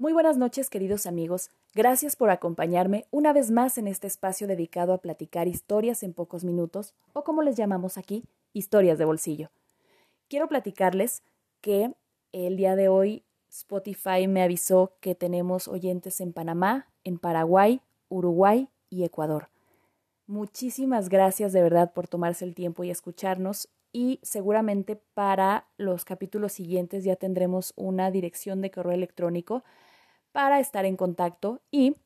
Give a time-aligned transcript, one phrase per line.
[0.00, 1.50] Muy buenas noches, queridos amigos.
[1.74, 6.44] Gracias por acompañarme una vez más en este espacio dedicado a platicar historias en pocos
[6.44, 8.22] minutos, o como les llamamos aquí,
[8.52, 9.50] historias de bolsillo.
[10.28, 11.24] Quiero platicarles
[11.60, 11.92] que
[12.30, 18.68] el día de hoy Spotify me avisó que tenemos oyentes en Panamá, en Paraguay, Uruguay
[18.90, 19.48] y Ecuador.
[20.28, 26.52] Muchísimas gracias de verdad por tomarse el tiempo y escucharnos y seguramente para los capítulos
[26.52, 29.64] siguientes ya tendremos una dirección de correo electrónico
[30.38, 31.96] para estar en contacto y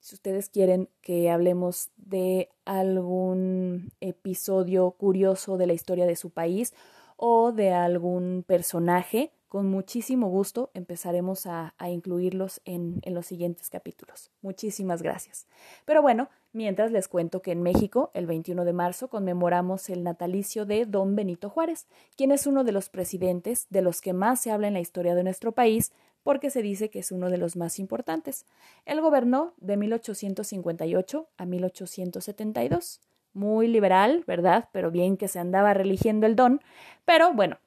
[0.00, 6.74] si ustedes quieren que hablemos de algún episodio curioso de la historia de su país
[7.16, 14.30] o de algún personaje, con muchísimo gusto empezaremos a, incluirlos en, en, los siguientes capítulos.
[14.42, 15.46] Muchísimas gracias.
[15.86, 20.66] Pero bueno, mientras les cuento que en México, el 21 de marzo, conmemoramos el natalicio
[20.66, 24.50] de don Benito Juárez, quien es uno de los presidentes de los que más se
[24.50, 25.92] habla en la historia de nuestro país,
[26.22, 28.44] porque se dice que es uno de los más importantes.
[28.84, 33.00] Él gobernó de 1858 a 1872.
[33.32, 34.68] Muy liberal, ¿verdad?
[34.72, 36.60] Pero bien que se andaba religiendo el don.
[37.06, 37.58] Pero bueno,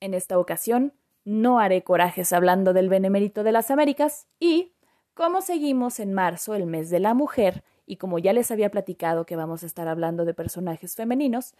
[0.00, 0.92] en esta ocasión
[1.24, 4.72] no haré corajes hablando del benemérito de las Américas y,
[5.14, 9.26] como seguimos en marzo, el mes de la mujer, y como ya les había platicado
[9.26, 11.54] que vamos a estar hablando de personajes femeninos,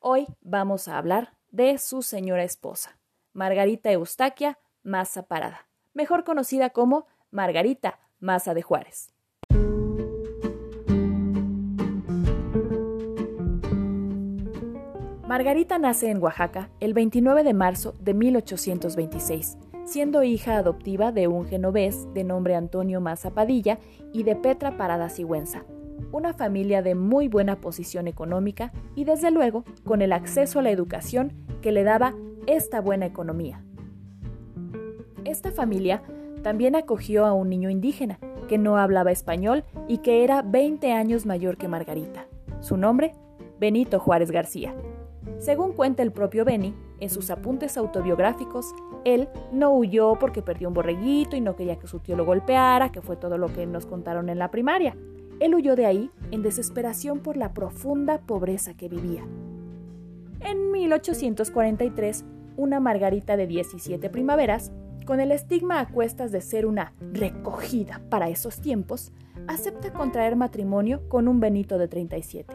[0.00, 2.98] hoy vamos a hablar de su señora esposa,
[3.32, 9.13] Margarita Eustaquia Maza Parada, mejor conocida como Margarita Maza de Juárez.
[15.34, 21.44] Margarita nace en Oaxaca el 29 de marzo de 1826, siendo hija adoptiva de un
[21.44, 23.80] genovés de nombre Antonio Maza Padilla
[24.12, 25.64] y de Petra Parada Sigüenza,
[26.12, 30.70] una familia de muy buena posición económica y desde luego con el acceso a la
[30.70, 32.14] educación que le daba
[32.46, 33.60] esta buena economía.
[35.24, 36.04] Esta familia
[36.44, 41.26] también acogió a un niño indígena que no hablaba español y que era 20 años
[41.26, 42.28] mayor que Margarita.
[42.60, 43.14] Su nombre,
[43.58, 44.72] Benito Juárez García.
[45.44, 48.74] Según cuenta el propio Beni, en sus apuntes autobiográficos,
[49.04, 52.90] él no huyó porque perdió un borreguito y no quería que su tío lo golpeara,
[52.90, 54.96] que fue todo lo que nos contaron en la primaria.
[55.40, 59.22] Él huyó de ahí en desesperación por la profunda pobreza que vivía.
[60.40, 62.24] En 1843,
[62.56, 64.72] una Margarita de 17 primaveras
[65.04, 69.12] con el estigma a cuestas de ser una recogida para esos tiempos,
[69.46, 72.54] acepta contraer matrimonio con un Benito de 37.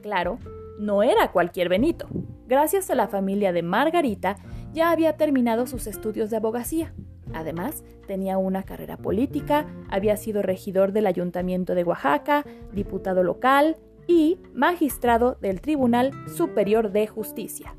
[0.00, 0.38] Claro,
[0.78, 2.08] no era cualquier Benito.
[2.46, 4.36] Gracias a la familia de Margarita,
[4.72, 6.94] ya había terminado sus estudios de abogacía.
[7.34, 13.76] Además, tenía una carrera política, había sido regidor del Ayuntamiento de Oaxaca, diputado local
[14.06, 17.74] y magistrado del Tribunal Superior de Justicia.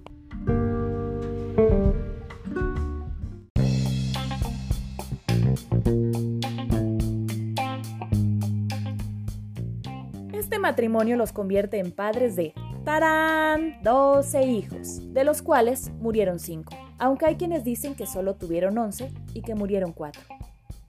[10.68, 12.54] matrimonio los convierte en padres de
[12.88, 13.84] ¡Tarán!
[13.84, 19.12] 12 hijos, de los cuales murieron 5, aunque hay quienes dicen que solo tuvieron 11
[19.34, 20.22] y que murieron 4.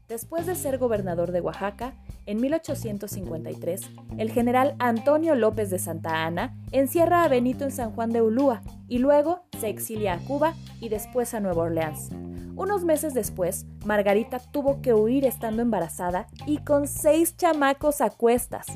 [0.06, 1.94] Después de ser gobernador de Oaxaca,
[2.24, 8.10] en 1853, el general Antonio López de Santa Ana encierra a Benito en San Juan
[8.10, 12.10] de Ulúa y luego se exilia a Cuba y después a Nueva Orleans.
[12.54, 18.68] Unos meses después, Margarita tuvo que huir estando embarazada y con seis chamacos a cuestas.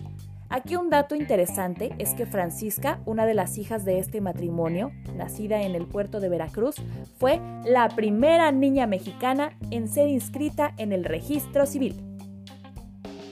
[0.53, 5.63] Aquí un dato interesante es que Francisca, una de las hijas de este matrimonio, nacida
[5.63, 6.77] en el puerto de Veracruz,
[7.17, 11.97] fue la primera niña mexicana en ser inscrita en el registro civil.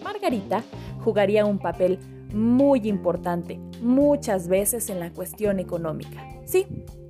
[0.02, 0.62] Margarita
[1.04, 1.98] jugaría un papel
[2.32, 6.24] muy importante muchas veces en la cuestión económica.
[6.46, 6.66] Sí,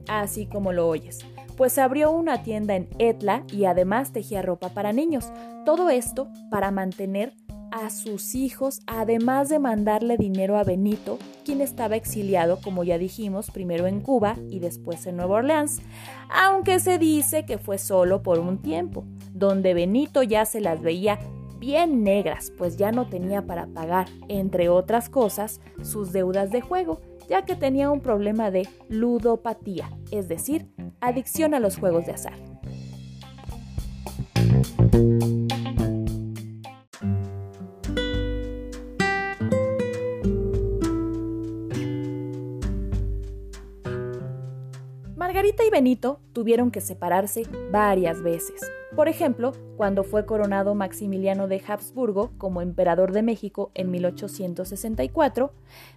[0.09, 1.21] así como lo oyes,
[1.57, 5.31] pues abrió una tienda en Etla y además tejía ropa para niños.
[5.65, 7.33] Todo esto para mantener
[7.71, 13.51] a sus hijos, además de mandarle dinero a Benito, quien estaba exiliado, como ya dijimos,
[13.51, 15.81] primero en Cuba y después en Nueva Orleans,
[16.29, 21.19] aunque se dice que fue solo por un tiempo, donde Benito ya se las veía
[21.59, 27.01] bien negras, pues ya no tenía para pagar, entre otras cosas, sus deudas de juego,
[27.29, 30.67] ya que tenía un problema de ludopatía, es decir,
[31.01, 32.35] adicción a los juegos de azar.
[45.31, 48.61] Margarita y Benito tuvieron que separarse varias veces.
[48.97, 55.53] Por ejemplo, cuando fue coronado Maximiliano de Habsburgo como emperador de México en 1864,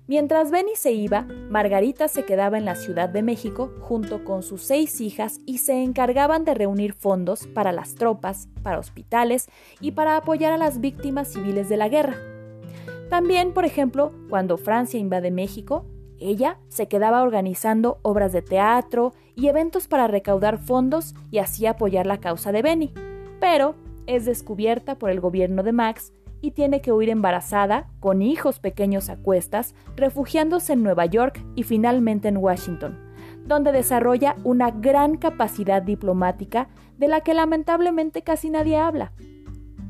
[0.05, 4.61] mientras Beni se iba, Margarita se quedaba en la Ciudad de México junto con sus
[4.61, 9.47] seis hijas y se encargaban de reunir fondos para las tropas, para hospitales
[9.81, 12.17] y para apoyar a las víctimas civiles de la guerra.
[13.09, 15.87] También, por ejemplo, cuando Francia invade México,
[16.29, 22.05] ella se quedaba organizando obras de teatro y eventos para recaudar fondos y así apoyar
[22.05, 22.93] la causa de Benny.
[23.39, 23.75] Pero
[24.07, 29.09] es descubierta por el gobierno de Max y tiene que huir embarazada, con hijos pequeños
[29.09, 32.99] a cuestas, refugiándose en Nueva York y finalmente en Washington,
[33.45, 36.67] donde desarrolla una gran capacidad diplomática
[36.97, 39.13] de la que lamentablemente casi nadie habla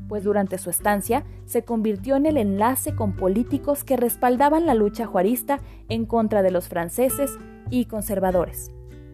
[0.08, 5.06] pues durante su estancia se convirtió en el enlace con políticos que respaldaban la lucha
[5.06, 7.38] juarista en contra de los franceses
[7.70, 8.70] y conservadores.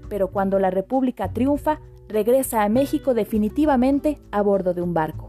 [0.09, 5.29] Pero cuando la República triunfa, regresa a México definitivamente a bordo de un barco.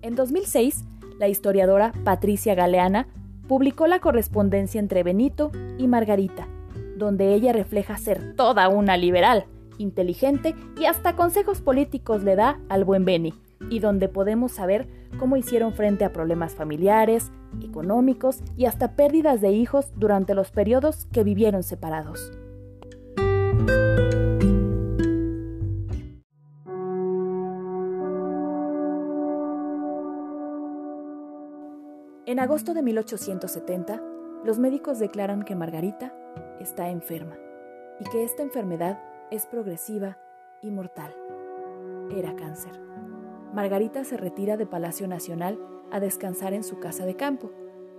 [0.00, 0.84] En 2006,
[1.18, 3.08] la historiadora Patricia Galeana
[3.46, 6.48] publicó la correspondencia entre Benito y Margarita,
[6.96, 9.46] donde ella refleja ser toda una liberal,
[9.76, 13.34] inteligente y hasta consejos políticos le da al buen Beni
[13.70, 14.86] y donde podemos saber
[15.18, 17.30] cómo hicieron frente a problemas familiares,
[17.62, 22.32] económicos y hasta pérdidas de hijos durante los periodos que vivieron separados.
[32.26, 34.02] En agosto de 1870,
[34.44, 36.14] los médicos declaran que Margarita
[36.60, 37.36] está enferma
[37.98, 39.00] y que esta enfermedad
[39.30, 40.18] es progresiva
[40.62, 41.14] y mortal.
[42.14, 42.87] Era cáncer.
[43.58, 45.58] Margarita se retira de Palacio Nacional
[45.90, 47.50] a descansar en su casa de campo,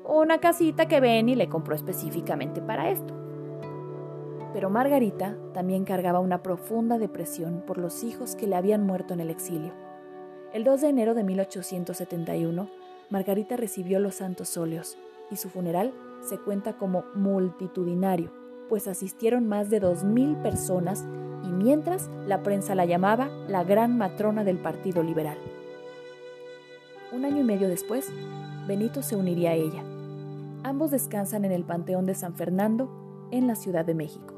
[0.06, 3.14] una casita que Benny le compró específicamente para esto.
[4.54, 9.20] Pero Margarita también cargaba una profunda depresión por los hijos que le habían muerto en
[9.20, 9.74] el exilio.
[10.54, 12.70] El 2 de enero de 1871,
[13.10, 14.98] Margarita recibió los santos óleos
[15.30, 18.32] y su funeral se cuenta como multitudinario,
[18.70, 21.06] pues asistieron más de 2.000 personas
[21.60, 25.38] mientras la prensa la llamaba la gran matrona del Partido Liberal.
[27.12, 28.10] Un año y medio después,
[28.66, 29.84] Benito se uniría a ella.
[30.64, 32.90] Ambos descansan en el Panteón de San Fernando,
[33.32, 34.34] en la Ciudad de México.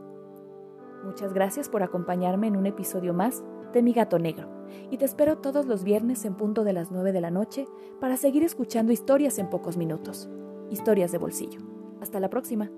[1.04, 4.48] Muchas gracias por acompañarme en un episodio más de Mi Gato Negro,
[4.90, 7.68] y te espero todos los viernes en punto de las 9 de la noche
[8.00, 10.30] para seguir escuchando historias en pocos minutos.
[10.70, 11.60] Historias de bolsillo.
[12.02, 12.72] Hasta la próxima.